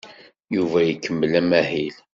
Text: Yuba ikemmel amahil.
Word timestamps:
Yuba 0.55 0.79
ikemmel 0.93 1.33
amahil. 1.41 1.95